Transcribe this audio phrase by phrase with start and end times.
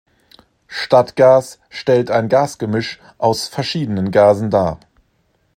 [0.65, 4.79] Stadtgas stellt ein Gasgemisch aus verschiedenen Gasen dar.